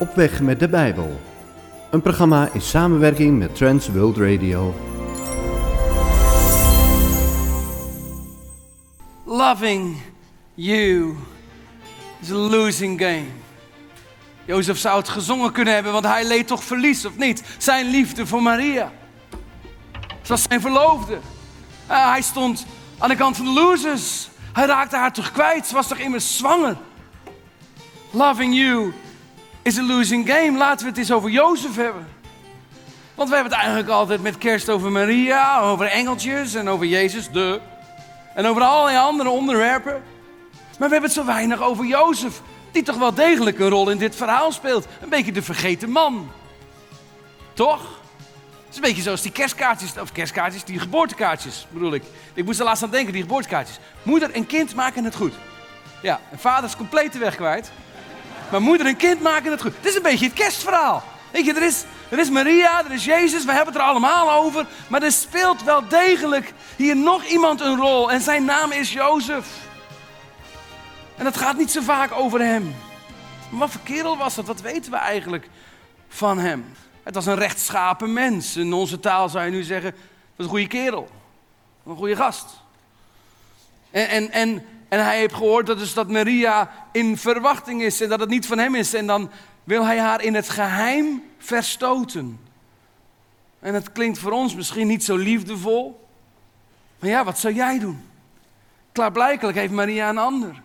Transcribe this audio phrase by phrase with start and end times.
[0.00, 1.20] Op weg met de Bijbel.
[1.90, 4.74] Een programma in samenwerking met Trans World Radio.
[9.24, 9.96] Loving
[10.54, 11.16] you
[12.20, 13.26] is a losing game.
[14.44, 17.42] Jozef zou het gezongen kunnen hebben, want hij leed toch verlies, of niet?
[17.58, 18.92] Zijn liefde voor Maria.
[20.22, 21.18] Ze was zijn verloofde.
[21.90, 22.66] Uh, hij stond
[22.98, 24.28] aan de kant van de losers.
[24.52, 25.66] Hij raakte haar toch kwijt.
[25.66, 26.76] Ze was toch immers zwanger.
[28.10, 28.92] Loving you
[29.62, 30.58] is a losing game.
[30.58, 32.08] Laten we het eens over Jozef hebben.
[33.14, 37.30] Want we hebben het eigenlijk altijd met kerst over Maria, over engeltjes en over Jezus,
[37.30, 37.60] de.
[38.34, 40.02] En over allerlei andere onderwerpen.
[40.78, 42.40] Maar we hebben het zo weinig over Jozef,
[42.72, 44.86] die toch wel degelijk een rol in dit verhaal speelt.
[45.00, 46.30] Een beetje de vergeten man.
[47.52, 47.80] Toch?
[47.80, 52.02] Het is een beetje zoals die kerstkaartjes, of kerstkaartjes, die geboortekaartjes bedoel ik.
[52.34, 53.78] Ik moest er laatst aan denken, die geboortekaartjes.
[54.02, 55.34] Moeder en kind maken het goed.
[56.02, 57.72] Ja, en vader is compleet de weg kwijt.
[58.50, 59.76] Maar moeder en kind maken het goed.
[59.76, 61.02] Het is een beetje het kerstverhaal.
[61.30, 64.32] Weet je, er is, er is Maria, er is Jezus, we hebben het er allemaal
[64.32, 64.66] over.
[64.88, 68.10] Maar er speelt wel degelijk hier nog iemand een rol.
[68.10, 69.46] En zijn naam is Jozef.
[71.16, 72.74] En het gaat niet zo vaak over hem.
[73.50, 74.46] Maar wat voor kerel was dat?
[74.46, 75.48] Wat weten we eigenlijk
[76.08, 76.64] van hem?
[77.02, 78.56] Het was een rechtschapen mens.
[78.56, 79.94] In onze taal zou je nu zeggen,
[80.36, 81.08] was een goede kerel.
[81.86, 82.46] Een goede gast.
[83.90, 88.08] En, en, en, en hij heeft gehoord dat, dus dat Maria in verwachting is en
[88.08, 88.94] dat het niet van hem is.
[88.94, 89.30] En dan
[89.64, 92.40] wil hij haar in het geheim verstoten.
[93.60, 96.08] En het klinkt voor ons misschien niet zo liefdevol.
[96.98, 98.04] Maar ja, wat zou jij doen?
[98.92, 100.62] Klaarblijkelijk heeft Maria een ander.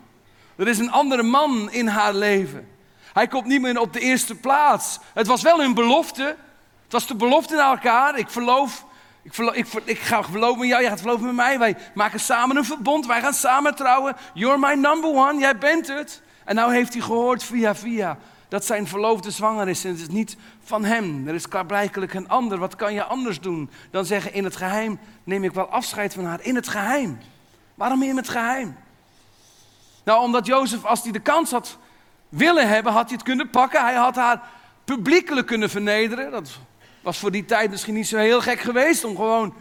[0.56, 2.68] Er is een andere man in haar leven.
[3.12, 4.98] Hij komt niet meer op de eerste plaats.
[5.14, 6.36] Het was wel een belofte.
[6.82, 8.18] Het was de belofte naar elkaar.
[8.18, 8.84] Ik verloof,
[9.26, 11.58] ik, ik, ik ga verloven met jou, jij gaat verloven met mij.
[11.58, 14.16] Wij maken samen een verbond, wij gaan samen trouwen.
[14.34, 16.22] You're my number one, jij bent het.
[16.44, 18.18] En nou heeft hij gehoord via via
[18.48, 19.84] dat zijn verloofde zwanger is.
[19.84, 21.28] En het is niet van hem.
[21.28, 22.58] Er is klaarblijkelijk een ander.
[22.58, 26.24] Wat kan je anders doen dan zeggen in het geheim neem ik wel afscheid van
[26.24, 26.38] haar.
[26.42, 27.18] In het geheim.
[27.74, 28.76] Waarom in het geheim?
[30.04, 31.78] Nou, omdat Jozef, als hij de kans had
[32.28, 33.84] willen hebben, had hij het kunnen pakken.
[33.84, 34.42] Hij had haar
[34.84, 36.30] publiekelijk kunnen vernederen.
[36.30, 36.58] Dat
[37.06, 39.54] was voor die tijd misschien niet zo heel gek geweest om gewoon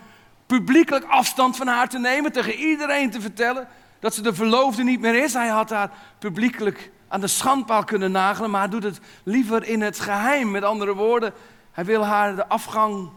[0.45, 3.67] publiekelijk afstand van haar te nemen, tegen iedereen te vertellen
[3.99, 5.33] dat ze de verloofde niet meer is.
[5.33, 9.81] Hij had haar publiekelijk aan de schandpaal kunnen nagelen, maar hij doet het liever in
[9.81, 10.51] het geheim.
[10.51, 11.33] Met andere woorden,
[11.71, 13.09] hij wil haar de afgang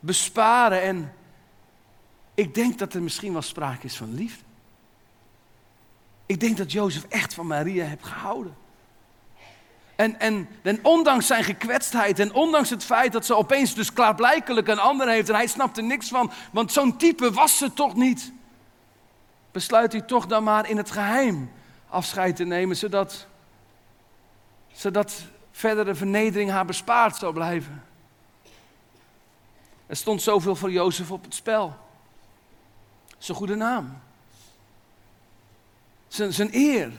[0.00, 0.82] besparen.
[0.82, 1.12] En
[2.34, 4.44] ik denk dat er misschien wel sprake is van liefde.
[6.26, 8.56] Ik denk dat Jozef echt van Maria heeft gehouden.
[9.96, 14.68] En, en, en ondanks zijn gekwetstheid en ondanks het feit dat ze opeens dus klaarblijkelijk
[14.68, 17.94] een ander heeft en hij snapt er niks van, want zo'n type was ze toch
[17.94, 18.32] niet,
[19.52, 21.50] besluit hij toch dan maar in het geheim
[21.88, 23.26] afscheid te nemen, zodat,
[24.72, 27.84] zodat verdere vernedering haar bespaard zou blijven.
[29.86, 31.76] Er stond zoveel voor Jozef op het spel.
[33.18, 33.98] Zijn goede naam.
[36.08, 36.92] Zijn, zijn eer.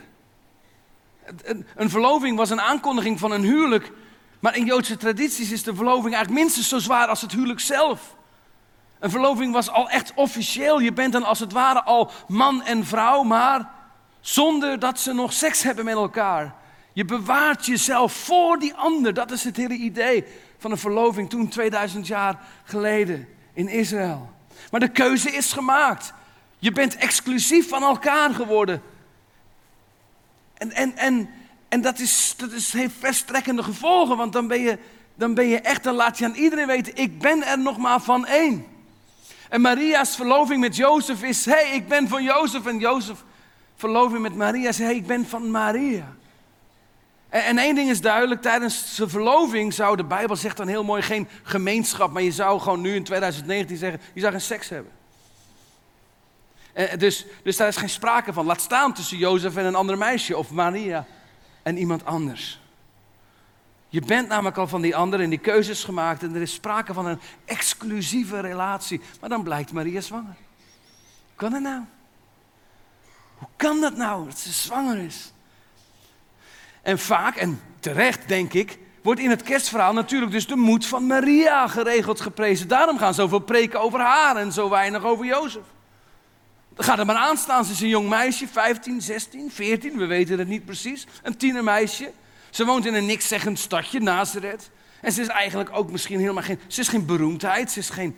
[1.75, 3.91] Een verloving was een aankondiging van een huwelijk.
[4.39, 8.15] Maar in Joodse tradities is de verloving eigenlijk minstens zo zwaar als het huwelijk zelf.
[8.99, 10.79] Een verloving was al echt officieel.
[10.79, 13.69] Je bent dan als het ware al man en vrouw, maar
[14.19, 16.55] zonder dat ze nog seks hebben met elkaar.
[16.93, 19.13] Je bewaart jezelf voor die ander.
[19.13, 20.23] Dat is het hele idee
[20.57, 24.29] van een verloving toen 2000 jaar geleden in Israël.
[24.71, 26.13] Maar de keuze is gemaakt.
[26.59, 28.81] Je bent exclusief van elkaar geworden.
[30.57, 31.29] En, en, en,
[31.69, 34.77] en dat, is, dat is, heeft verstrekkende gevolgen, want dan ben, je,
[35.15, 38.01] dan ben je echt, dan laat je aan iedereen weten, ik ben er nog maar
[38.01, 38.65] van één.
[39.49, 42.65] En Maria's verloving met Jozef is, hé, hey, ik ben van Jozef.
[42.65, 43.23] En Jozef
[43.75, 46.15] verloving met Maria is, hé, hey, ik ben van Maria.
[47.29, 50.83] En, en één ding is duidelijk, tijdens de verloving zou, de Bijbel zegt dan heel
[50.83, 54.69] mooi, geen gemeenschap, maar je zou gewoon nu in 2019 zeggen, je zou geen seks
[54.69, 54.91] hebben.
[56.77, 58.45] Eh, dus, dus daar is geen sprake van.
[58.45, 61.05] Laat staan tussen Jozef en een ander meisje of Maria
[61.63, 62.61] en iemand anders.
[63.89, 66.93] Je bent namelijk al van die ander en die keuzes gemaakt en er is sprake
[66.93, 69.01] van een exclusieve relatie.
[69.19, 70.35] Maar dan blijkt Maria zwanger.
[71.25, 71.81] Hoe kan dat nou?
[73.37, 75.33] Hoe kan dat nou dat ze zwanger is?
[76.81, 81.07] En vaak, en terecht denk ik, wordt in het kerstverhaal natuurlijk dus de moed van
[81.07, 82.67] Maria geregeld geprezen.
[82.67, 85.75] Daarom gaan zoveel preken over haar en zo weinig over Jozef.
[86.77, 87.65] Dan gaat er maar aan staan.
[87.65, 91.07] Ze is een jong meisje, 15, 16, 14, we weten het niet precies.
[91.23, 92.11] Een tienermeisje.
[92.49, 94.69] Ze woont in een nikszeggend stadje, Nazareth.
[95.01, 96.59] En ze is eigenlijk ook misschien helemaal geen...
[96.67, 98.15] Ze is geen beroemdheid, ze is geen...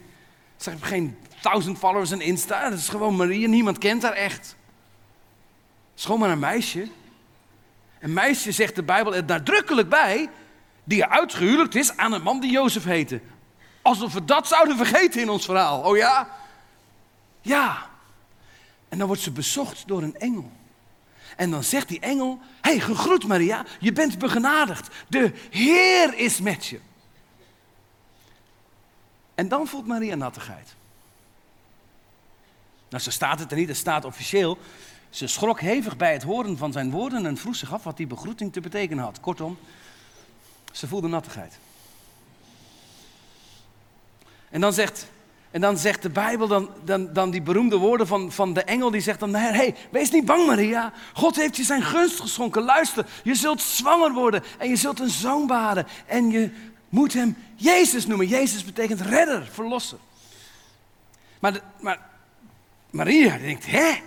[0.58, 2.70] Ze heeft geen duizend followers en Insta.
[2.70, 4.46] Dat is gewoon Maria, niemand kent haar echt.
[5.90, 6.88] Het is gewoon maar een meisje.
[8.00, 10.30] Een meisje zegt de Bijbel er nadrukkelijk bij...
[10.84, 13.22] die uitgehuwelijkd is aan een man die Jozef heette.
[13.82, 15.82] Alsof we dat zouden vergeten in ons verhaal.
[15.82, 16.30] Oh ja?
[17.42, 17.89] Ja.
[18.90, 20.52] En dan wordt ze bezocht door een engel.
[21.36, 24.96] En dan zegt die engel: hey, gegroet Maria, je bent begenadigd.
[25.08, 26.80] De Heer is met je.
[29.36, 30.76] En dan voelt Maria nattigheid.
[32.90, 34.58] Nou, zo staat het er niet, het staat officieel.
[35.10, 38.08] Ze schrok hevig bij het horen van zijn woorden en vroeg zich af wat die
[38.08, 39.20] begroeting te betekenen had.
[39.20, 39.58] Kortom,
[40.72, 41.58] ze voelde nattigheid.
[44.50, 45.08] En dan zegt,
[45.52, 48.92] en dan zegt de Bijbel, dan, dan, dan die beroemde woorden van, van de engel,
[48.92, 50.94] die zegt dan, hé, hey, wees niet bang Maria.
[51.14, 52.64] God heeft je zijn gunst geschonken.
[52.64, 55.88] Luister, je zult zwanger worden en je zult een zoon baren.
[56.06, 56.52] En je
[56.90, 58.28] moet hem Jezus noemen.
[58.28, 59.98] Jezus betekent redder, verlosser.
[61.40, 62.00] Maar, maar
[62.90, 64.02] Maria denkt, hè?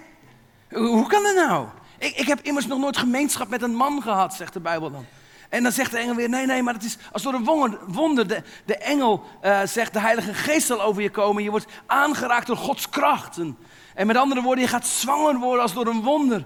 [0.70, 1.66] Hoe kan dat nou?
[1.98, 5.06] Ik, ik heb immers nog nooit gemeenschap met een man gehad, zegt de Bijbel dan.
[5.52, 8.28] En dan zegt de engel weer, nee, nee, maar het is als door een wonder.
[8.28, 11.42] De, de engel uh, zegt, de Heilige Geest zal over je komen.
[11.42, 13.38] Je wordt aangeraakt door Gods kracht.
[13.38, 13.56] En,
[13.94, 16.44] en met andere woorden, je gaat zwanger worden als door een wonder.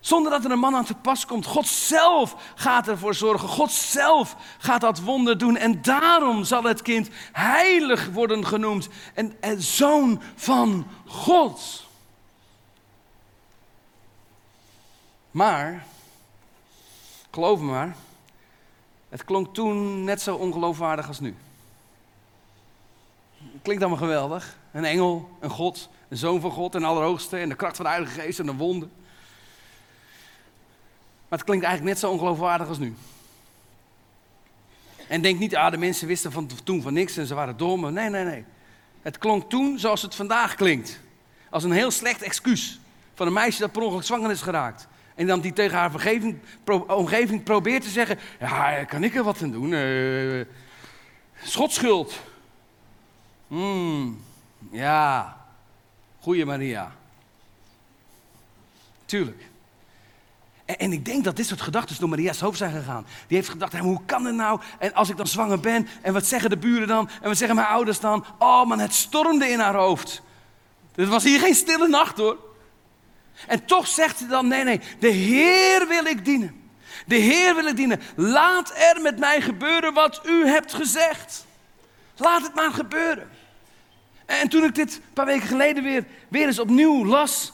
[0.00, 1.46] Zonder dat er een man aan te pas komt.
[1.46, 3.48] God zelf gaat ervoor zorgen.
[3.48, 5.56] God zelf gaat dat wonder doen.
[5.56, 8.88] En daarom zal het kind heilig worden genoemd.
[9.14, 11.86] En, en zoon van God.
[15.30, 15.84] Maar,
[17.30, 17.96] geloof me maar,
[19.08, 21.34] het klonk toen net zo ongeloofwaardig als nu.
[23.62, 24.56] Klinkt allemaal geweldig.
[24.72, 27.90] Een engel, een God, een zoon van God, een allerhoogste en de kracht van de
[27.90, 28.88] Heilige Geest en een wonder.
[31.28, 32.94] Maar het klinkt eigenlijk net zo ongeloofwaardig als nu.
[35.08, 37.92] En denk niet, ah, de mensen wisten van toen van niks en ze waren dom.
[37.92, 38.44] Nee, nee, nee.
[39.02, 41.00] Het klonk toen zoals het vandaag klinkt.
[41.50, 42.80] Als een heel slecht excuus
[43.14, 44.88] van een meisje dat per ongeluk zwanger is geraakt.
[45.18, 46.38] En dan die tegen haar vergeving,
[46.86, 49.70] omgeving probeert te zeggen: Ja, kan ik er wat aan doen?
[49.70, 50.44] Uh,
[51.42, 52.20] schotschuld.
[53.46, 54.20] Hmm,
[54.70, 55.36] ja,
[56.20, 56.92] goeie Maria.
[59.04, 59.42] Tuurlijk.
[60.64, 63.06] En, en, ik denk dat dit soort gedachten door Maria's hoofd zijn gegaan.
[63.26, 64.60] Die heeft gedacht, hoe kan het nou?
[64.78, 67.08] En als ik dan zwanger ben, en wat zeggen de buren dan?
[67.20, 68.24] En wat zeggen mijn ouders dan?
[68.38, 70.22] Oh man, het stormde in haar hoofd.
[70.94, 72.47] Het was hier geen stille nacht hoor.
[73.46, 76.70] En toch zegt hij dan, nee, nee, de Heer wil ik dienen.
[77.06, 78.00] De Heer wil ik dienen.
[78.16, 81.46] Laat er met mij gebeuren wat u hebt gezegd.
[82.16, 83.30] Laat het maar gebeuren.
[84.26, 87.52] En toen ik dit een paar weken geleden weer, weer eens opnieuw las,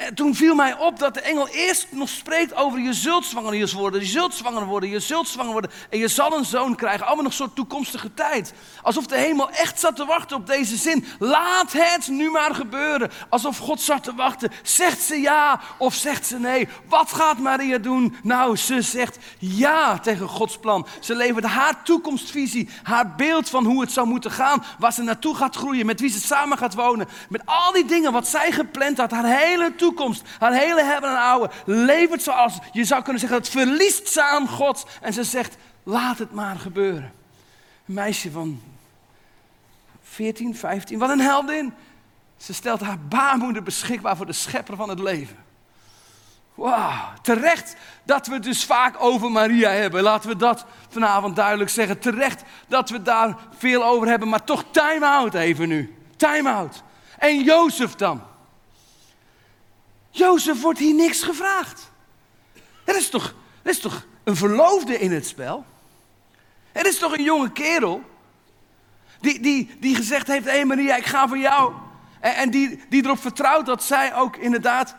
[0.00, 3.72] en toen viel mij op dat de engel eerst nog spreekt over je zult zwanger
[3.72, 7.06] worden, je zult zwanger worden, je zult zwanger worden en je zal een zoon krijgen.
[7.06, 8.52] Allemaal nog een soort toekomstige tijd.
[8.82, 11.04] Alsof de hemel echt zat te wachten op deze zin.
[11.18, 13.10] Laat het nu maar gebeuren.
[13.28, 14.50] Alsof God zat te wachten.
[14.62, 16.68] Zegt ze ja of zegt ze nee?
[16.88, 18.16] Wat gaat Maria doen?
[18.22, 20.86] Nou, ze zegt ja tegen Gods plan.
[21.00, 25.34] Ze levert haar toekomstvisie, haar beeld van hoe het zou moeten gaan, waar ze naartoe
[25.34, 27.08] gaat groeien, met wie ze samen gaat wonen.
[27.28, 29.88] Met al die dingen wat zij gepland had, haar hele toekomst
[30.38, 34.48] haar hele hebben en oude, levert zoals je zou kunnen zeggen, het verliest ze aan
[34.48, 34.86] God.
[35.00, 37.12] En ze zegt, laat het maar gebeuren.
[37.86, 38.60] Een meisje van
[40.02, 41.72] 14, 15, wat een heldin.
[42.36, 45.36] Ze stelt haar baarmoeder beschikbaar voor de schepper van het leven.
[46.54, 50.02] Wauw, terecht dat we het dus vaak over Maria hebben.
[50.02, 51.98] Laten we dat vanavond duidelijk zeggen.
[51.98, 55.96] Terecht dat we daar veel over hebben, maar toch time out even nu.
[56.16, 56.82] Time out.
[57.18, 58.22] En Jozef dan?
[60.10, 61.90] Jozef wordt hier niks gevraagd.
[62.84, 65.64] Er is toch, is toch een verloofde in het spel?
[66.72, 68.02] Er is toch een jonge kerel
[69.20, 71.72] die, die, die gezegd heeft, hé hey Maria, ik ga voor jou.
[72.20, 74.94] En, en, die, die erop vertrouwt dat zij ook inderdaad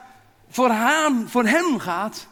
[0.49, 2.27] voor, haar, hem gaat.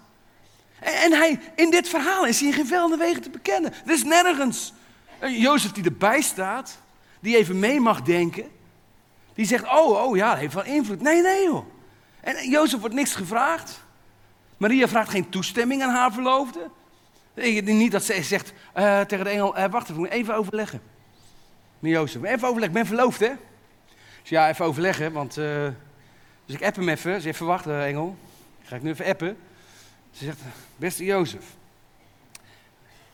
[0.80, 3.74] En, en hij, in dit verhaal is hij in geen velden wegen te bekennen.
[3.86, 4.74] Er is nergens
[5.20, 6.78] een Jozef die erbij staat,
[7.20, 8.50] die even mee mag denken.
[9.34, 11.02] Die zegt, oh, oh ja, dat heeft wel invloed.
[11.02, 11.66] Nee, nee joh.
[12.22, 13.84] En Jozef wordt niks gevraagd.
[14.58, 16.70] Maria vraagt geen toestemming aan haar verloofde.
[17.64, 20.82] Niet dat ze zegt uh, tegen de engel, uh, wacht even, even overleggen.
[21.80, 23.32] Met Jozef, even overleggen, ik ben verloofd hè.
[24.22, 25.38] Dus ja, even overleggen, want...
[25.38, 25.68] Uh,
[26.46, 28.18] dus ik app hem even, ze heeft verwacht, engel.
[28.64, 29.38] Ga ik nu even appen.
[30.12, 30.40] Ze zegt,
[30.76, 31.46] beste Jozef.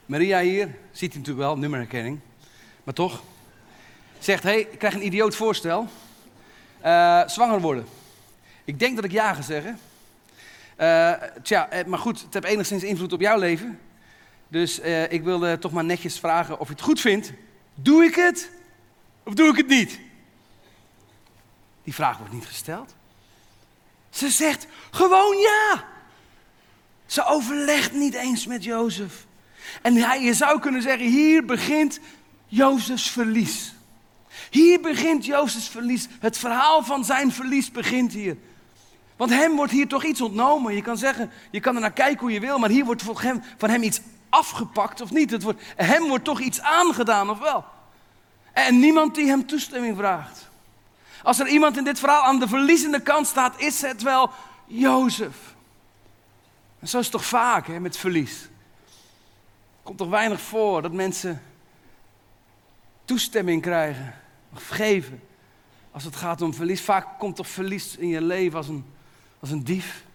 [0.06, 2.20] Maria hier, ziet hij natuurlijk wel, nummerherkenning.
[2.84, 3.24] Maar toch.
[4.20, 5.88] Zegt, hé, hey, ik krijg een idioot voorstel.
[7.26, 7.86] zwanger worden.
[8.66, 9.80] Ik denk dat ik ja ga zeggen.
[10.82, 13.80] Uh, tja, eh, maar goed, het heeft enigszins invloed op jouw leven.
[14.48, 17.32] Dus uh, ik wilde toch maar netjes vragen of je het goed vindt.
[17.76, 18.50] Doe ik het
[19.24, 20.00] of doe ik het niet?
[21.84, 22.96] Die vraag wordt niet gesteld.
[24.10, 25.84] Ze zegt gewoon ja.
[27.06, 29.26] Ze overlegt niet eens met Jozef.
[29.82, 32.00] En hij, je zou kunnen zeggen, hier begint
[32.48, 33.74] Jozefs verlies.
[34.50, 36.08] Hier begint Jozefs verlies.
[36.20, 38.38] Het verhaal van zijn verlies begint hier.
[39.16, 40.76] Want hem wordt hier toch iets ontnomen.
[40.76, 43.18] Je kan zeggen, je kan er naar kijken hoe je wil, maar hier wordt van
[43.18, 45.32] hem, van hem iets afgepakt of niet.
[45.32, 47.66] Het wordt, hem wordt toch iets aangedaan, of wel?
[48.54, 50.50] En niemand die hem toestemming vraagt.
[51.24, 54.30] Als er iemand in dit verhaal aan de verliezende kant staat, is het wel
[54.66, 55.36] Jozef.
[56.80, 58.48] En zo is het toch vaak hè, met verlies.
[59.84, 61.42] Komt toch weinig voor dat mensen
[63.06, 64.16] toestemming krijgen
[64.54, 65.22] of geven
[65.92, 66.82] als het gaat om verlies.
[66.82, 68.86] Vaak komt toch verlies in je leven als een,
[69.46, 70.06] als een dief.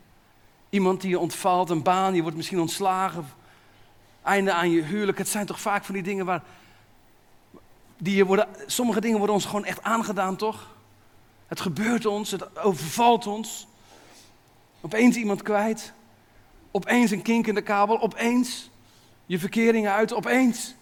[0.70, 3.26] Iemand die je ontvalt, een baan, je wordt misschien ontslagen.
[4.22, 5.18] Einde aan je huwelijk.
[5.18, 6.42] Het zijn toch vaak van die dingen waar.
[7.98, 10.66] Die je worden, sommige dingen worden ons gewoon echt aangedaan, toch?
[11.46, 13.66] Het gebeurt ons, het overvalt ons.
[14.80, 15.92] Opeens iemand kwijt.
[16.70, 18.00] Opeens een kink in de kabel.
[18.00, 18.70] Opeens
[19.26, 20.14] je verkeringen uit.
[20.14, 20.74] Opeens.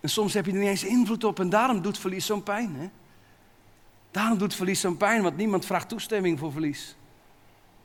[0.00, 1.40] En soms heb je er niet eens invloed op.
[1.40, 2.76] En daarom doet verlies zo'n pijn.
[2.76, 2.90] Hè?
[4.10, 6.96] Daarom doet verlies zo'n pijn, want niemand vraagt toestemming voor verlies.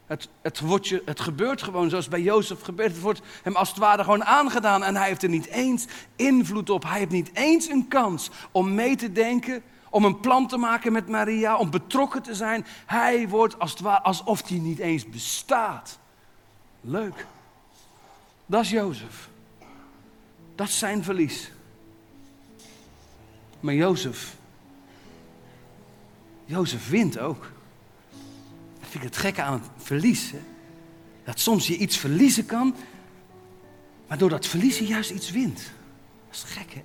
[0.10, 0.62] Het, het,
[1.06, 2.92] het gebeurt gewoon zoals bij Jozef gebeurt.
[2.92, 4.84] Het wordt hem als het ware gewoon aangedaan.
[4.84, 5.86] En hij heeft er niet eens
[6.16, 6.84] invloed op.
[6.84, 9.64] Hij heeft niet eens een kans om mee te denken.
[9.90, 11.58] Om een plan te maken met Maria.
[11.58, 12.66] Om betrokken te zijn.
[12.86, 16.00] Hij wordt als het alsof hij niet eens bestaat.
[16.82, 17.26] Leuk.
[18.46, 19.30] Dat is Jozef.
[20.56, 21.52] Dat is zijn verlies.
[23.60, 24.36] Maar Jozef.
[26.46, 27.52] Jozef wint ook
[28.90, 30.40] vind ik het gekke aan het verliezen.
[31.24, 32.76] Dat soms je iets verliezen kan,
[34.08, 35.72] maar door dat verliezen juist iets wint.
[36.28, 36.82] Dat is gek, hè?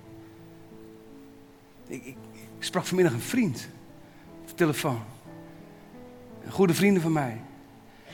[1.87, 2.15] Ik,
[2.59, 3.67] sprak vanmiddag een vriend
[4.41, 5.03] op de telefoon.
[6.45, 7.41] Een goede vriend van mij.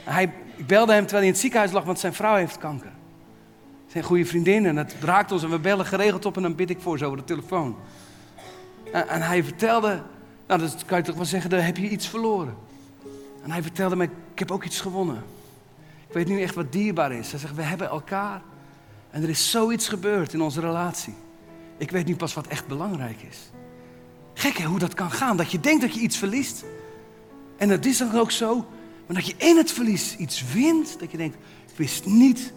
[0.04, 2.92] hij, ik belde hem terwijl hij in het ziekenhuis lag, want zijn vrouw heeft kanker.
[3.88, 6.70] Zijn goede vriendin en het raakt ons en we bellen geregeld op en dan bid
[6.70, 7.76] ik voor ze over de telefoon.
[8.92, 10.04] En, en hij vertelde,
[10.48, 12.56] nou dat kan je toch wel zeggen, daar heb je iets verloren.
[13.44, 15.24] En hij vertelde me, ik heb ook iets gewonnen.
[16.08, 17.32] Ik weet nu echt wat dierbaar is.
[17.32, 18.42] Hij zegt, we hebben elkaar.
[19.12, 21.14] En er is zoiets gebeurd in onze relatie.
[21.78, 23.38] Ik weet nu pas wat echt belangrijk is.
[24.34, 25.38] Gek hè, hoe dat kan gaan.
[25.38, 26.64] Dat je denkt dat je iets verliest.
[27.58, 28.56] En dat is dan ook zo.
[29.06, 31.00] Maar dat je in het verlies iets wint.
[31.00, 31.36] Dat je denkt,
[31.72, 32.54] ik wist niet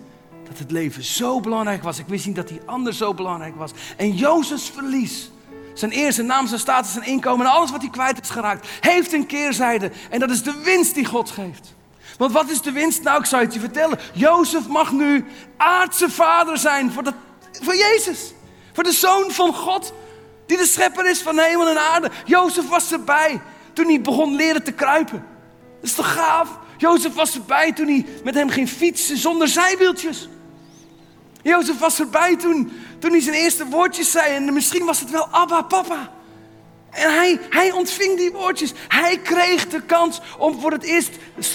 [0.48, 1.98] dat het leven zo belangrijk was.
[1.98, 3.72] Ik wist niet dat die ander zo belangrijk was.
[3.96, 5.30] En Jozefs verlies
[5.74, 9.12] zijn eerste naam, zijn status, zijn inkomen en alles wat hij kwijt is geraakt, heeft
[9.12, 9.90] een keerzijde.
[10.10, 11.74] En dat is de winst die God geeft.
[12.18, 13.02] Want wat is de winst?
[13.02, 13.98] Nou, ik zou het je vertellen.
[14.12, 15.24] Jozef mag nu
[15.56, 17.12] aardse vader zijn voor, de,
[17.62, 18.32] voor Jezus.
[18.72, 19.92] Voor de zoon van God,
[20.46, 22.10] die de schepper is van hemel en aarde.
[22.24, 23.40] Jozef was erbij
[23.72, 25.24] toen hij begon leren te kruipen.
[25.80, 26.48] Dat is toch gaaf?
[26.76, 30.28] Jozef was erbij toen hij met hem ging fietsen zonder zijwieltjes.
[31.42, 32.72] Jozef was erbij toen,
[33.04, 34.34] toen hij zijn eerste woordjes zei.
[34.34, 36.10] En misschien was het wel Abba, papa.
[36.90, 38.72] En hij, hij ontving die woordjes.
[38.88, 41.10] Hij kreeg de kans om voor het eerst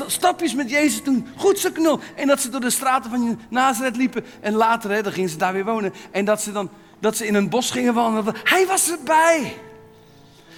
[0.07, 1.27] stapjes met Jezus te doen.
[1.35, 1.99] Goed zo knul.
[2.15, 4.25] En dat ze door de straten van Nazareth liepen.
[4.39, 5.93] En later, hè, gingen ze daar weer wonen.
[6.11, 8.35] En dat ze dan dat ze in een bos gingen wandelen.
[8.43, 9.57] Hij was erbij.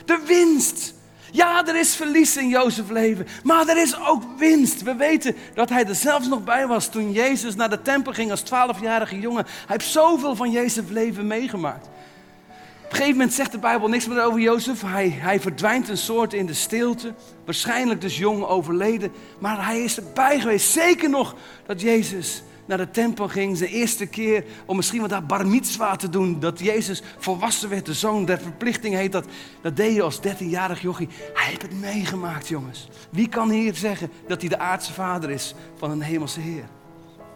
[0.06, 0.94] De winst
[1.32, 4.82] ja, er is verlies in Jozefs leven, maar er is ook winst.
[4.82, 8.32] We weten dat hij er zelfs nog bij was toen Jezus naar de tempel ging
[8.32, 9.46] als twaalfjarige jongen.
[9.46, 11.86] Hij heeft zoveel van Jozefs leven meegemaakt.
[11.86, 14.82] Op een gegeven moment zegt de Bijbel niks meer over Jozef.
[14.82, 17.14] Hij, hij verdwijnt een soort in de stilte.
[17.46, 19.12] Waarschijnlijk dus jong overleden.
[19.40, 20.72] Maar hij is erbij geweest.
[20.72, 21.36] Zeker nog
[21.66, 22.44] dat Jezus
[22.78, 26.40] naar de tempel ging, zijn eerste keer, om misschien wat daar bar mitzwa te doen.
[26.40, 29.26] Dat Jezus volwassen werd, de zoon der verplichting heet dat.
[29.62, 31.10] Dat deed je als 13-jarig jochie.
[31.34, 32.88] Hij heeft het meegemaakt, jongens.
[33.10, 36.66] Wie kan hier zeggen dat hij de aardse vader is van een hemelse Heer?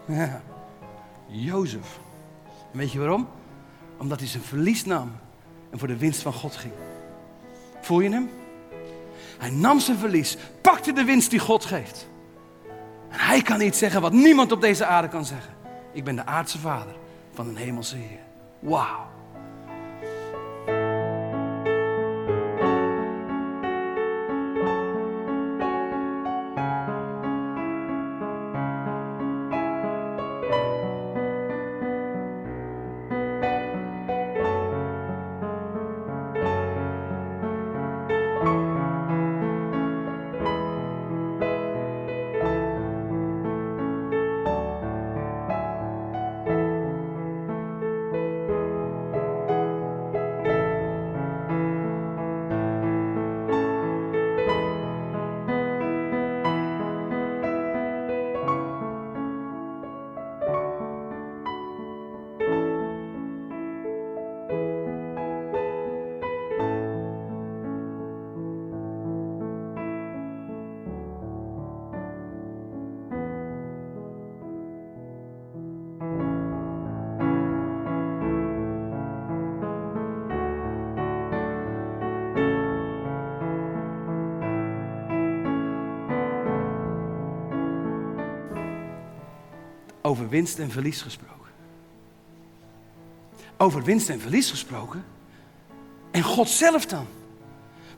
[0.06, 0.42] Ja,
[1.26, 1.98] Jozef.
[2.72, 3.28] Weet je waarom?
[3.98, 5.12] Omdat hij zijn verlies nam
[5.70, 6.72] en voor de winst van God ging.
[7.80, 8.30] Voel je hem?
[9.38, 12.08] Hij nam zijn verlies, pakte de winst die God geeft.
[13.16, 15.52] En hij kan iets zeggen wat niemand op deze aarde kan zeggen.
[15.92, 16.94] Ik ben de aardse vader
[17.34, 18.20] van een hemelse Heer.
[18.58, 19.15] Wauw.
[90.06, 91.50] Over winst en verlies gesproken.
[93.56, 95.04] Over winst en verlies gesproken.
[96.10, 97.06] En God zelf dan.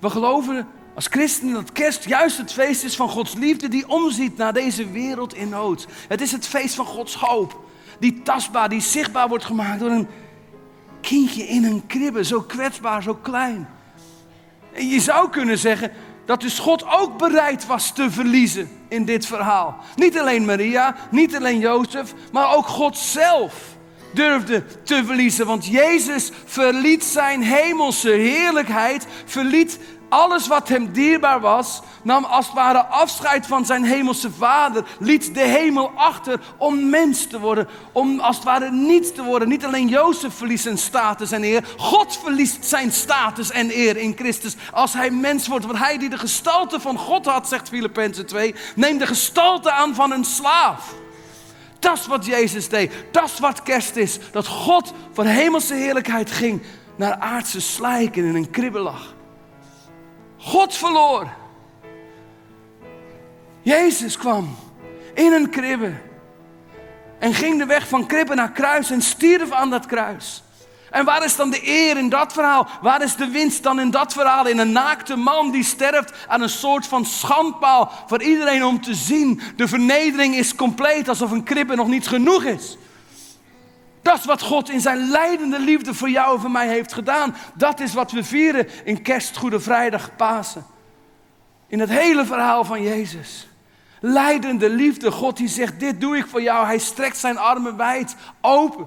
[0.00, 4.36] We geloven als christenen dat kerst juist het feest is van Gods liefde die omziet
[4.36, 5.86] naar deze wereld in nood.
[6.08, 7.64] Het is het feest van Gods hoop.
[7.98, 10.08] Die tastbaar, die zichtbaar wordt gemaakt door een
[11.00, 12.24] kindje in een kribbe.
[12.24, 13.68] Zo kwetsbaar, zo klein.
[14.72, 15.92] En je zou kunnen zeggen
[16.28, 19.76] dat dus God ook bereid was te verliezen in dit verhaal.
[19.96, 23.54] Niet alleen Maria, niet alleen Jozef, maar ook God zelf
[24.12, 25.46] durfde te verliezen.
[25.46, 32.54] Want Jezus verliet zijn hemelse heerlijkheid, verliet alles wat hem dierbaar was, nam als het
[32.54, 38.20] ware afscheid van zijn hemelse vader, liet de hemel achter om mens te worden, om
[38.20, 39.48] als het ware niets te worden.
[39.48, 44.14] Niet alleen Jozef verliest zijn status en eer, God verliest zijn status en eer in
[44.16, 45.64] Christus als hij mens wordt.
[45.64, 49.94] Want hij die de gestalte van God had, zegt Filippenzen 2, neemt de gestalte aan
[49.94, 50.94] van een slaaf.
[51.78, 52.92] Dat is wat Jezus deed.
[53.10, 54.18] Dat is wat kerst is.
[54.30, 56.62] Dat God van hemelse heerlijkheid ging
[56.96, 59.16] naar aardse slijken in een kribbelach.
[60.38, 61.28] God verloor.
[63.62, 64.56] Jezus kwam
[65.14, 65.92] in een kribbe
[67.18, 70.42] en ging de weg van kribbe naar kruis en stierf aan dat kruis.
[70.90, 72.68] En waar is dan de eer in dat verhaal?
[72.82, 74.46] Waar is de winst dan in dat verhaal?
[74.46, 78.94] In een naakte man die sterft aan een soort van schandpaal voor iedereen om te
[78.94, 79.40] zien.
[79.56, 82.76] De vernedering is compleet alsof een kribbe nog niet genoeg is.
[84.08, 87.36] Dat is wat God in zijn leidende liefde voor jou en voor mij heeft gedaan.
[87.54, 90.66] Dat is wat we vieren in Kerst, Goede Vrijdag, Pasen.
[91.66, 93.48] In het hele verhaal van Jezus.
[94.00, 96.66] Leidende liefde, God die zegt, dit doe ik voor jou.
[96.66, 98.86] Hij strekt zijn armen wijd open.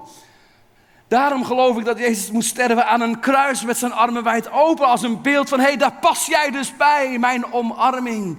[1.08, 4.86] Daarom geloof ik dat Jezus moest sterven aan een kruis met zijn armen wijd open.
[4.86, 8.38] Als een beeld van, hé, hey, daar pas jij dus bij, mijn omarming.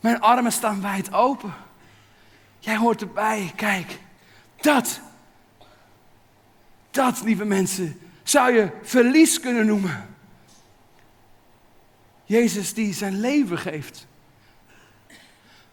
[0.00, 1.54] Mijn armen staan wijd open.
[2.58, 4.00] Jij hoort erbij, kijk.
[4.62, 5.00] Dat,
[6.90, 10.08] dat, lieve mensen, zou je verlies kunnen noemen.
[12.24, 14.06] Jezus die zijn leven geeft.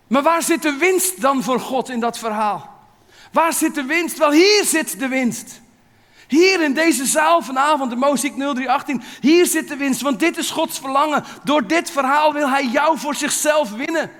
[0.07, 2.77] Maar waar zit de winst dan voor God in dat verhaal?
[3.31, 4.17] Waar zit de winst?
[4.17, 5.61] Wel, hier zit de winst.
[6.27, 10.01] Hier in deze zaal vanavond, de Moziek 0318, hier zit de winst.
[10.01, 11.23] Want dit is Gods verlangen.
[11.43, 14.11] Door dit verhaal wil Hij jou voor zichzelf winnen.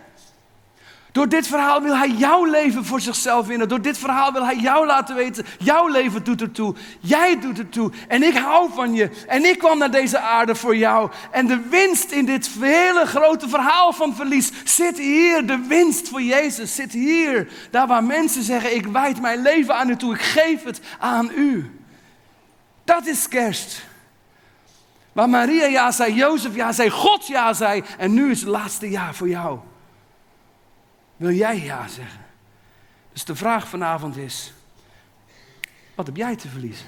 [1.12, 3.70] Door dit verhaal wil hij jouw leven voor zichzelf winnen.
[3.70, 6.76] Door dit verhaal wil hij jou laten weten, jouw leven doet ertoe.
[7.00, 7.92] Jij doet ertoe.
[8.08, 9.10] En ik hou van je.
[9.28, 11.10] En ik kwam naar deze aarde voor jou.
[11.32, 15.46] En de winst in dit hele grote verhaal van verlies zit hier.
[15.46, 17.48] De winst voor Jezus zit hier.
[17.72, 20.14] Daar waar mensen zeggen, ik wijd mijn leven aan u toe.
[20.14, 21.80] Ik geef het aan u.
[22.84, 23.88] Dat is kerst.
[25.12, 27.84] Waar Maria ja zei, Jozef ja zei, God ja zei.
[27.98, 29.60] En nu is het laatste jaar voor jou.
[31.20, 32.26] Wil jij ja zeggen?
[33.14, 34.54] Dus de vraag vanavond is:
[35.96, 36.86] wat heb jij te verliezen?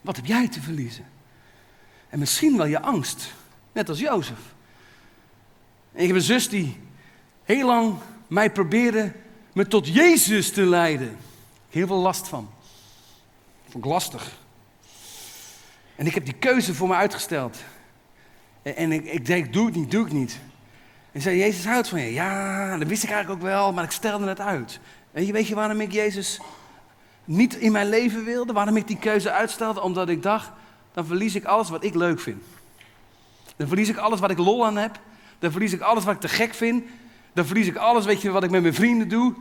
[0.00, 1.04] Wat heb jij te verliezen?
[2.08, 3.32] En misschien wel je angst,
[3.72, 4.38] net als Jozef.
[5.92, 6.80] Ik heb een zus die
[7.44, 9.12] heel lang mij probeerde
[9.52, 11.16] me tot Jezus te leiden.
[11.70, 12.50] Heel veel last van.
[13.62, 14.38] Vond ik lastig.
[15.96, 17.58] En ik heb die keuze voor me uitgesteld.
[18.62, 20.38] En, en ik, ik denk, doe het niet, doe ik niet.
[21.16, 22.12] En zei, Jezus houdt van je.
[22.12, 24.80] Ja, dat wist ik eigenlijk ook wel, maar ik stelde het uit.
[25.10, 26.40] Weet je, weet je waarom ik Jezus
[27.24, 28.52] niet in mijn leven wilde?
[28.52, 29.80] Waarom ik die keuze uitstelde?
[29.80, 30.50] Omdat ik dacht,
[30.92, 32.42] dan verlies ik alles wat ik leuk vind.
[33.56, 35.00] Dan verlies ik alles wat ik lol aan heb.
[35.38, 36.84] Dan verlies ik alles wat ik te gek vind.
[37.32, 39.34] Dan verlies ik alles, weet je, wat ik met mijn vrienden doe.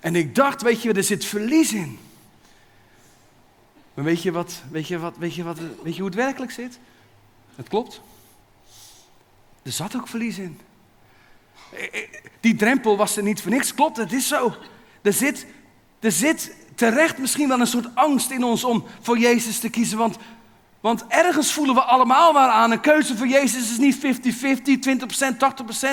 [0.00, 1.98] En ik dacht, weet je, er zit verlies in.
[3.94, 6.52] Maar weet je, wat, weet, je wat, weet, je wat, weet je hoe het werkelijk
[6.52, 6.78] zit?
[7.56, 8.00] Het klopt.
[9.68, 10.58] Er zat ook verlies in.
[12.40, 13.74] Die drempel was er niet voor niks.
[13.74, 14.54] Klopt, het is zo.
[15.02, 15.46] Er zit,
[16.00, 19.98] er zit terecht misschien wel een soort angst in ons om voor Jezus te kiezen.
[19.98, 20.16] Want
[20.80, 22.70] want ergens voelen we allemaal wel aan.
[22.70, 24.00] Een keuze voor Jezus is niet 50-50,
[24.80, 25.36] 20%,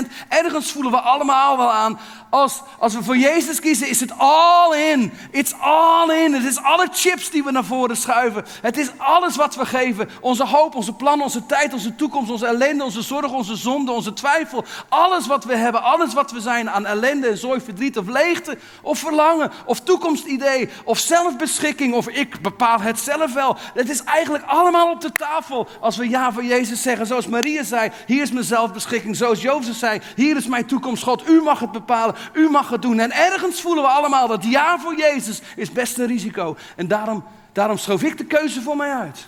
[0.05, 0.11] 80%.
[0.29, 1.99] Ergens voelen we allemaal wel aan.
[2.29, 5.13] Als, als we voor Jezus kiezen, is het all in.
[5.31, 6.33] It's all in.
[6.33, 8.45] Het is alle chips die we naar voren schuiven.
[8.61, 10.09] Het is alles wat we geven.
[10.21, 14.13] Onze hoop, onze plannen, onze tijd, onze toekomst, onze ellende, onze zorg, onze zonde, onze
[14.13, 14.65] twijfel.
[14.89, 18.57] Alles wat we hebben, alles wat we zijn aan ellende en zorg, verdriet of leegte.
[18.81, 21.93] Of verlangen, of toekomstidee, of zelfbeschikking.
[21.93, 23.57] Of ik bepaal het zelf wel.
[23.73, 27.07] Het is eigenlijk allemaal op de tafel als we ja voor Jezus zeggen.
[27.07, 29.15] Zoals Maria zei, hier is mijn zelfbeschikking.
[29.15, 31.03] Zoals Jozef zei, hier is mijn toekomst.
[31.03, 32.99] God, u mag het bepalen, u mag het doen.
[32.99, 36.57] En ergens voelen we allemaal dat ja voor Jezus is best een risico.
[36.75, 39.27] En daarom, daarom schoof ik de keuze voor mij uit.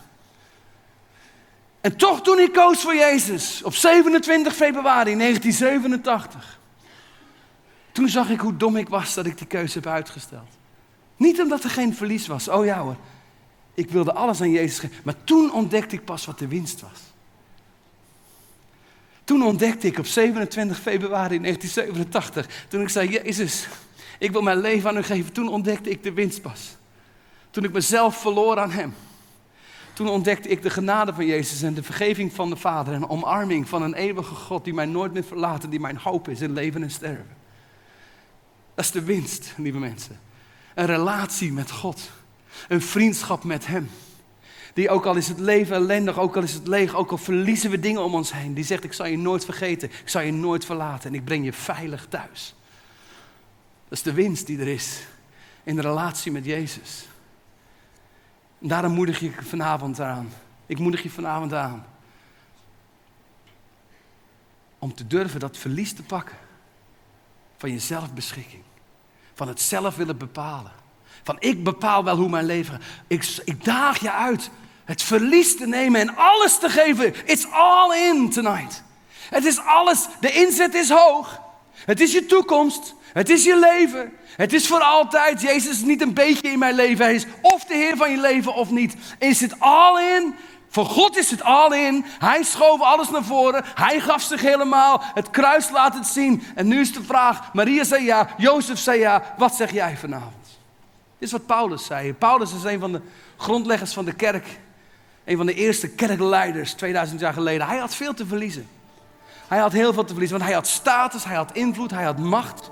[1.82, 6.60] En toch toen ik koos voor Jezus op 27 februari 1987
[7.92, 10.48] Toen zag ik hoe dom ik was dat ik die keuze heb uitgesteld.
[11.18, 12.48] Niet omdat er geen verlies was.
[12.48, 12.96] Oh ja hoor.
[13.78, 14.98] Ik wilde alles aan Jezus geven.
[15.04, 17.00] Maar toen ontdekte ik pas wat de winst was.
[19.24, 23.68] Toen ontdekte ik op 27 februari 1987, toen ik zei, Jezus,
[24.20, 25.34] ik wil mijn leven aan u geven.
[25.34, 26.76] Toen ontdekte ik de winst pas.
[27.50, 28.94] Toen ik mezelf verloor aan Hem.
[29.94, 33.10] Toen ontdekte ik de genade van Jezus en de vergeving van de Vader en de
[33.10, 36.54] omarming van een eeuwige God die mij nooit meer verlaat die mijn hoop is in
[36.54, 37.36] leven en sterven.
[38.76, 40.20] Dat is de winst, lieve mensen.
[40.76, 42.10] Een relatie met God.
[42.68, 43.90] Een vriendschap met Hem.
[44.74, 47.72] Die ook al is het leven ellendig, ook al is het leeg, ook al verliezen
[47.72, 48.54] we dingen om ons heen.
[48.54, 51.46] Die zegt, ik zal je nooit vergeten, ik zal je nooit verlaten en ik breng
[51.46, 52.56] je veilig thuis.
[53.88, 55.00] Dat is de winst die er is
[55.64, 57.08] in de relatie met Jezus.
[58.60, 60.30] Daarom moedig je vanavond aan.
[60.66, 61.86] Ik moedig je vanavond aan.
[64.80, 66.38] Om te durven dat verlies te pakken.
[67.58, 68.64] Van je zelfbeschikking.
[69.34, 70.72] Van het zelf willen bepalen.
[71.28, 72.82] Van ik bepaal wel hoe mijn leven.
[73.08, 74.50] Ik, ik daag je uit
[74.86, 77.14] het verlies te nemen en alles te geven.
[77.26, 78.84] It's all in tonight.
[79.30, 80.08] Het is alles.
[80.20, 81.42] De inzet is hoog.
[81.86, 82.94] Het is je toekomst.
[83.14, 84.14] Het is je leven.
[84.36, 85.42] Het is voor altijd.
[85.42, 87.06] Jezus is niet een beetje in mijn leven.
[87.06, 88.96] Hij is of de Heer van je leven of niet.
[89.20, 90.36] Is het all in?
[90.70, 92.06] Voor God is het all in.
[92.20, 93.64] Hij schoof alles naar voren.
[93.76, 95.02] Hij gaf zich helemaal.
[95.14, 96.44] Het kruis laat het zien.
[96.56, 99.34] En nu is de vraag: Maria zei ja, Jozef zei ja.
[99.38, 100.47] Wat zeg jij vanavond?
[101.20, 102.14] Dit is wat Paulus zei.
[102.14, 103.02] Paulus is een van de
[103.38, 104.46] grondleggers van de kerk.
[105.26, 107.68] Een van de eerste kerkleiders 2000 jaar geleden.
[107.68, 108.68] Hij had veel te verliezen.
[109.48, 112.18] Hij had heel veel te verliezen, want hij had status, hij had invloed, hij had
[112.18, 112.72] macht.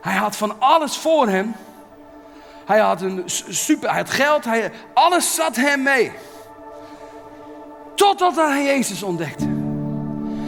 [0.00, 1.54] Hij had van alles voor hem.
[2.64, 6.12] Hij had, een super, hij had geld, hij, alles zat hem mee.
[7.94, 9.44] Totdat hij Jezus ontdekte.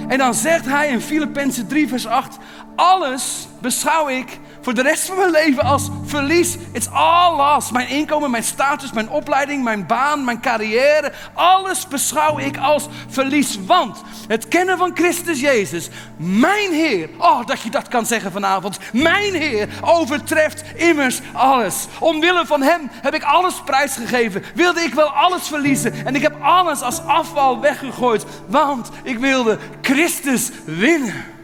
[0.09, 2.39] En dan zegt hij in Filippenzen 3, vers 8:
[2.77, 6.57] Alles beschouw ik voor de rest van mijn leven als verlies.
[6.73, 7.73] It's all lost.
[7.73, 11.13] Mijn inkomen, mijn status, mijn opleiding, mijn baan, mijn carrière.
[11.35, 13.59] Alles beschouw ik als verlies.
[13.67, 17.09] Want het kennen van Christus Jezus, mijn Heer.
[17.19, 18.79] Oh, dat je dat kan zeggen vanavond.
[18.93, 21.87] Mijn Heer overtreft immers alles.
[21.99, 24.43] Omwille van Hem heb ik alles prijsgegeven.
[24.55, 26.07] Wilde ik wel alles verliezen.
[26.07, 28.25] En ik heb alles als afval weggegooid.
[28.47, 31.39] Want ik wilde Christus winnen.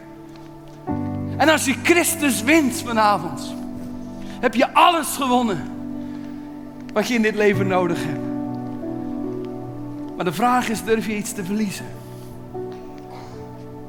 [1.37, 3.53] En als je Christus wint vanavond,
[4.39, 5.71] heb je alles gewonnen
[6.93, 8.25] wat je in dit leven nodig hebt.
[10.15, 11.85] Maar de vraag is, durf je iets te verliezen?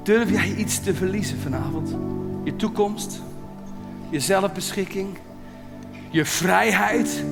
[0.02, 1.96] Durf jij iets te verliezen vanavond?
[2.44, 3.22] Je toekomst,
[4.10, 5.18] je zelfbeschikking,
[6.10, 7.24] je vrijheid.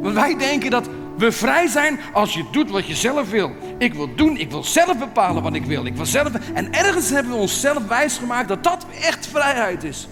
[0.00, 3.50] Want wij denken dat we vrij zijn als je doet wat je zelf wil.
[3.78, 5.86] Ik wil doen, ik wil zelf bepalen wat ik wil.
[5.86, 6.32] Ik wil zelf...
[6.54, 10.08] En ergens hebben we onszelf wijsgemaakt dat dat echt vrijheid is.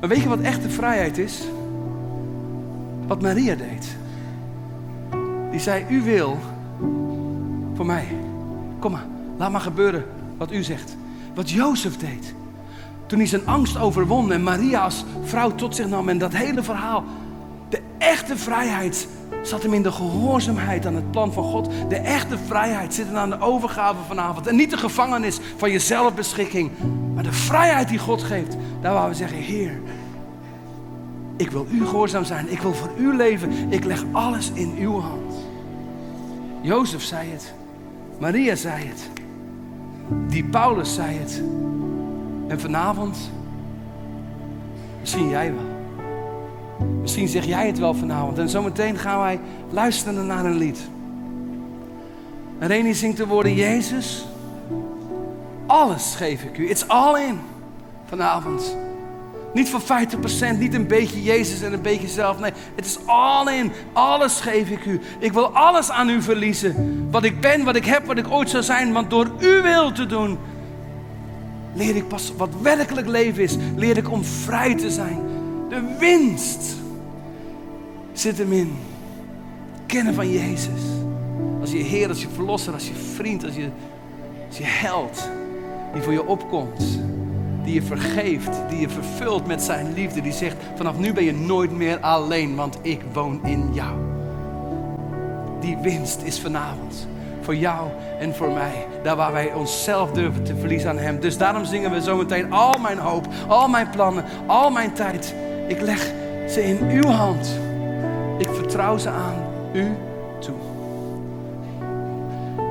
[0.00, 1.42] Maar weet je wat echte vrijheid is?
[3.06, 3.96] Wat Maria deed.
[5.50, 6.38] Die zei, u wil
[7.74, 8.06] voor mij.
[8.78, 10.04] Kom maar, laat maar gebeuren
[10.36, 10.96] wat u zegt.
[11.34, 12.34] Wat Jozef deed.
[13.06, 16.62] Toen hij zijn angst overwon en Maria als vrouw tot zich nam en dat hele
[16.62, 17.04] verhaal.
[17.68, 19.08] De echte vrijheid
[19.42, 21.68] zat hem in de gehoorzaamheid aan het plan van God.
[21.88, 24.46] De echte vrijheid zit hem aan de overgave vanavond.
[24.46, 26.70] En niet de gevangenis van je zelfbeschikking,
[27.14, 28.56] maar de vrijheid die God geeft.
[28.80, 29.80] Daar waar we zeggen, Heer,
[31.36, 32.52] ik wil u gehoorzaam zijn.
[32.52, 33.72] Ik wil voor u leven.
[33.72, 35.34] Ik leg alles in uw hand.
[36.60, 37.54] Jozef zei het.
[38.18, 39.10] Maria zei het.
[40.28, 41.42] Die Paulus zei het.
[42.48, 43.30] En vanavond,
[45.00, 45.69] misschien jij wel.
[47.00, 48.38] Misschien zeg jij het wel vanavond.
[48.38, 49.40] En zometeen gaan wij
[49.70, 50.80] luisteren naar een lied.
[52.58, 54.26] En Reni zingt de woorden: Jezus,
[55.66, 56.70] alles geef ik u.
[56.70, 57.38] It's all in
[58.06, 58.76] vanavond.
[59.54, 62.38] Niet voor 50%, niet een beetje Jezus en een beetje zelf.
[62.38, 63.72] Nee, het is all in.
[63.92, 65.00] Alles geef ik u.
[65.18, 67.06] Ik wil alles aan u verliezen.
[67.10, 68.92] Wat ik ben, wat ik heb, wat ik ooit zou zijn.
[68.92, 70.38] Want door uw wil te doen,
[71.74, 73.56] leer ik pas wat werkelijk leven is.
[73.76, 75.29] Leer ik om vrij te zijn.
[75.70, 76.74] De winst
[78.12, 78.78] zit hem in
[79.86, 80.80] kennen van Jezus.
[81.60, 83.68] Als je Heer, als je Verlosser, als je vriend, als je,
[84.48, 85.28] als je held
[85.92, 87.00] die voor je opkomt.
[87.64, 90.20] Die je vergeeft, die je vervult met zijn liefde.
[90.20, 93.96] Die zegt, vanaf nu ben je nooit meer alleen, want ik woon in jou.
[95.60, 97.08] Die winst is vanavond
[97.40, 98.86] voor jou en voor mij.
[99.02, 101.20] Daar waar wij onszelf durven te verliezen aan Hem.
[101.20, 105.34] Dus daarom zingen we zometeen al mijn hoop, al mijn plannen, al mijn tijd.
[105.70, 106.12] Ik leg
[106.48, 107.58] ze in uw hand.
[108.38, 109.34] Ik vertrouw ze aan
[109.72, 109.86] u
[110.38, 110.54] toe.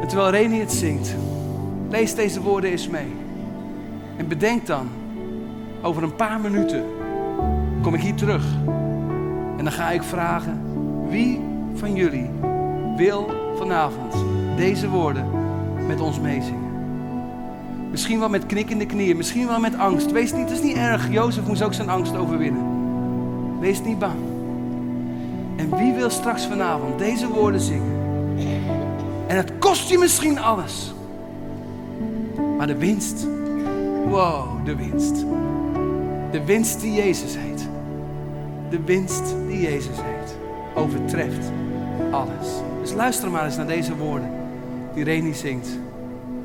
[0.01, 1.15] En terwijl Reni het zingt,
[1.89, 3.15] lees deze woorden eens mee.
[4.17, 4.89] En bedenk dan
[5.81, 6.83] over een paar minuten
[7.81, 8.45] kom ik hier terug.
[9.57, 10.61] En dan ga ik vragen,
[11.09, 11.41] wie
[11.75, 12.29] van jullie
[12.95, 14.15] wil vanavond
[14.55, 15.25] deze woorden
[15.87, 16.69] met ons meezingen?
[17.91, 20.11] Misschien wel met knikkende knieën, misschien wel met angst.
[20.11, 21.11] Wees niet, het is niet erg.
[21.11, 22.68] Jozef moest ook zijn angst overwinnen.
[23.59, 24.19] Wees niet bang.
[25.55, 27.97] En wie wil straks vanavond deze woorden zingen?
[29.27, 30.93] En het kost je misschien alles.
[32.57, 33.27] Maar de winst,
[34.07, 35.25] wow, de winst.
[36.31, 37.67] De winst die Jezus heet.
[38.69, 40.37] De winst die Jezus heet.
[40.75, 41.51] Overtreft
[42.11, 42.47] alles.
[42.81, 44.29] Dus luister maar eens naar deze woorden
[44.93, 45.69] die Reni zingt.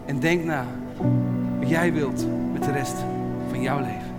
[0.04, 0.66] En denk na
[1.58, 2.96] wat jij wilt met de rest
[3.50, 4.13] van jouw leven.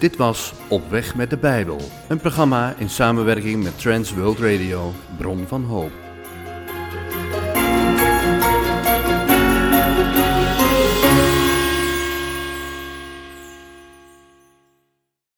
[0.00, 4.92] Dit was Op weg met de Bijbel, een programma in samenwerking met Trans World Radio,
[5.16, 6.09] Bron van Hoop.